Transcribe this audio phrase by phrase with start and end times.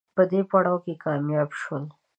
[0.15, 1.83] په دې پړاو کې کامیاب شول